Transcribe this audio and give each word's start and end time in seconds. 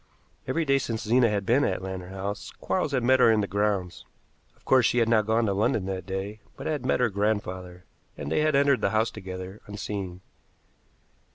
Every 0.47 0.65
day 0.65 0.79
since 0.79 1.03
Zena 1.03 1.29
had 1.29 1.45
been 1.45 1.63
at 1.63 1.83
Lantern 1.83 2.09
House 2.11 2.49
Quarles 2.59 2.91
had 2.91 3.03
met 3.03 3.19
her 3.19 3.31
in 3.31 3.41
the 3.41 3.45
grounds. 3.47 4.03
Of 4.55 4.65
course 4.65 4.83
she 4.83 4.97
had 4.97 5.07
not 5.07 5.27
gone 5.27 5.45
to 5.45 5.53
London 5.53 5.85
that 5.85 6.07
day, 6.07 6.39
but 6.57 6.65
had 6.65 6.83
met 6.87 6.99
her 6.99 7.09
grandfather, 7.11 7.85
and 8.17 8.31
they 8.31 8.39
had 8.41 8.55
entered 8.55 8.81
the 8.81 8.89
house 8.89 9.11
together, 9.11 9.61
unseen. 9.67 10.21